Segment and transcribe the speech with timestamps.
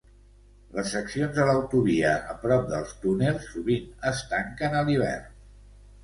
[0.75, 5.29] Les seccions de l'autovia a prop dels túnels sovint es tanquen a l'hivern.